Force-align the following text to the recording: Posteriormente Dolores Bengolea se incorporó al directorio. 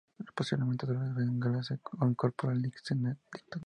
Posteriormente 0.35 0.87
Dolores 0.87 1.13
Bengolea 1.13 1.61
se 1.61 1.79
incorporó 2.01 2.51
al 2.53 2.61
directorio. 2.63 3.15